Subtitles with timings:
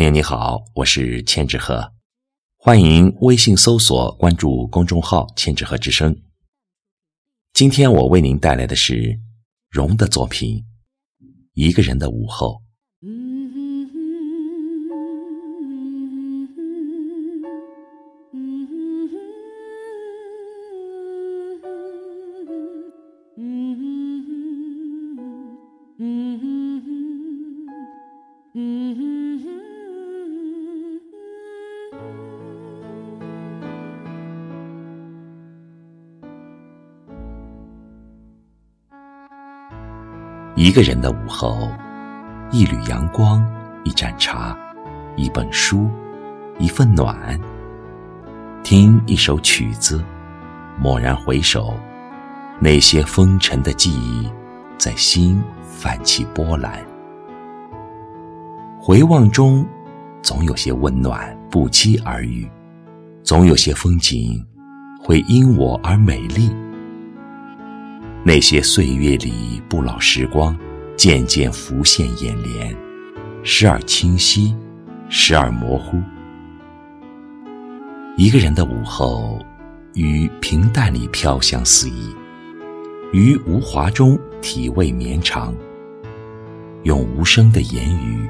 [0.00, 1.92] 朋友你好，我是千纸鹤，
[2.56, 6.22] 欢迎微信搜索关注公众号“千纸鹤之声”。
[7.52, 9.20] 今天我为您带来的是
[9.68, 10.56] 荣的作品
[11.52, 12.62] 《一个人的午后》。
[40.56, 41.70] 一个人的午后，
[42.50, 43.44] 一缕阳光，
[43.84, 44.56] 一盏茶，
[45.16, 45.88] 一本书，
[46.58, 47.38] 一份暖。
[48.62, 50.04] 听一首曲子，
[50.82, 51.74] 蓦然回首，
[52.58, 54.28] 那些风尘的记忆，
[54.76, 56.84] 在心泛起波澜。
[58.80, 59.64] 回望中，
[60.20, 62.50] 总有些温暖不期而遇，
[63.22, 64.44] 总有些风景
[65.00, 66.50] 会因我而美丽。
[68.22, 70.54] 那些岁月里不老时光，
[70.94, 72.76] 渐渐浮现眼帘，
[73.42, 74.54] 时而清晰，
[75.08, 75.98] 时而模糊。
[78.18, 79.38] 一个人的午后，
[79.94, 82.14] 于平淡里飘香四溢，
[83.14, 85.54] 于无华中体味绵长。
[86.82, 88.28] 用无声的言语，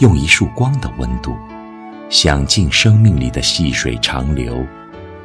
[0.00, 1.32] 用一束光的温度，
[2.10, 4.66] 享尽生命里的细水长流，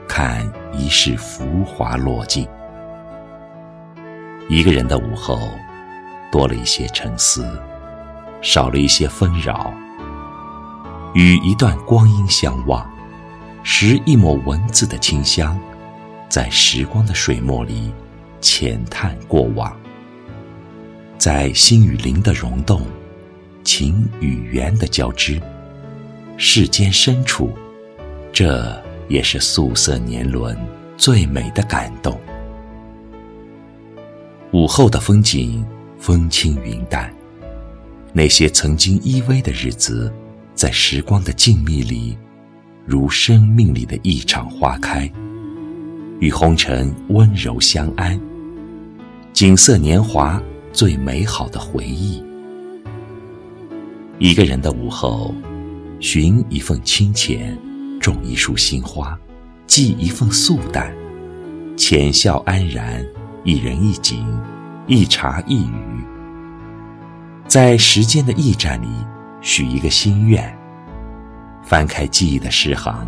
[0.08, 2.48] 看一世浮华落尽。
[4.50, 5.40] 一个人的午后，
[6.32, 7.48] 多了一些沉思，
[8.42, 9.74] 少了一些纷扰。
[11.14, 12.88] 与一段光阴相望，
[13.64, 15.58] 拾一抹文字的清香，
[16.28, 17.92] 在时光的水墨里
[18.42, 19.76] 浅探过往，
[21.18, 22.86] 在心与灵的溶动，
[23.64, 25.42] 情与缘的交织，
[26.36, 27.52] 世间深处，
[28.32, 30.58] 这也是素色年轮
[30.98, 32.20] 最美的感动。
[34.54, 35.66] 午后的风景，
[35.98, 37.12] 风轻云淡。
[38.14, 40.14] 那些曾经依偎的日子，
[40.54, 42.16] 在时光的静谧里，
[42.86, 45.12] 如生命里的一场花开，
[46.20, 48.20] 与红尘温柔相安。
[49.34, 50.40] 锦瑟年华
[50.72, 52.24] 最美好的回忆。
[54.20, 55.34] 一个人的午后，
[56.00, 57.58] 寻一份清浅，
[58.00, 59.20] 种一束心花，
[59.66, 60.96] 寄一份素淡，
[61.76, 63.04] 浅笑安然。
[63.46, 64.26] 一人一景，
[64.88, 66.06] 一茶一语，
[67.46, 68.88] 在时间的驿站里
[69.42, 70.58] 许一个心愿。
[71.62, 73.06] 翻开记忆的诗行，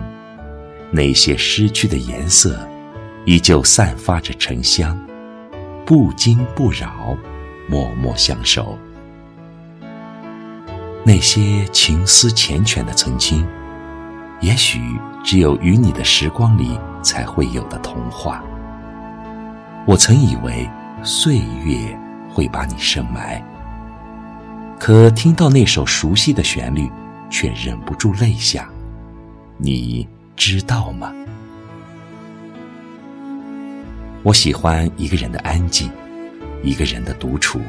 [0.91, 2.67] 那些失去的颜色，
[3.23, 4.99] 依旧散发着沉香，
[5.85, 7.17] 不惊不扰，
[7.69, 8.77] 默默相守。
[11.05, 13.47] 那些情思缱绻的曾经，
[14.41, 14.81] 也许
[15.23, 18.43] 只有与你的时光里才会有的童话。
[19.87, 20.67] 我曾以为
[21.03, 21.95] 岁月
[22.33, 23.39] 会把你深埋，
[24.79, 26.89] 可听到那首熟悉的旋律，
[27.29, 28.67] 却忍不住泪下。
[29.57, 31.13] 你知道吗？
[34.23, 35.91] 我喜欢一个人的安静，
[36.63, 37.61] 一个人的独处，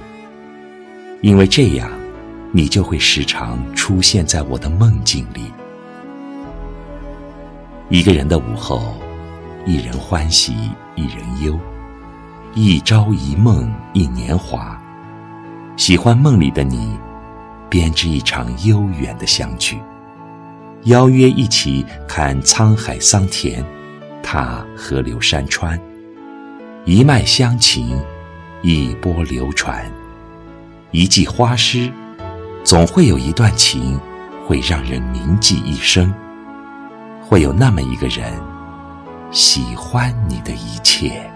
[1.20, 1.90] 因为这样，
[2.50, 5.52] 你就会时常出现在我的梦境里。
[7.90, 8.94] 一个人的午后，
[9.66, 10.54] 一人欢喜，
[10.94, 11.54] 一人忧。
[12.58, 14.80] 一朝一梦一年华，
[15.76, 16.96] 喜欢梦里的你，
[17.68, 19.78] 编织一场悠远的相聚，
[20.84, 23.62] 邀约一起看沧海桑田，
[24.22, 25.78] 踏河流山川，
[26.86, 28.00] 一脉相情，
[28.62, 29.84] 一波流传，
[30.92, 31.92] 一季花诗，
[32.64, 34.00] 总会有一段情
[34.46, 36.10] 会让人铭记一生，
[37.20, 38.32] 会有那么一个人，
[39.30, 41.30] 喜欢你的一切。